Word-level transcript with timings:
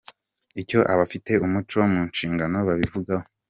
Icyo 0.61 0.79
abafite 0.93 1.31
umuco 1.45 1.77
mu 1.91 2.01
nshingano 2.09 2.57
babivugaho. 2.67 3.25